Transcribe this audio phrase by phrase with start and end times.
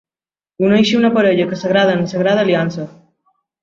[0.69, 2.93] Uneixi una parella que s'agrada en sagrada aliança.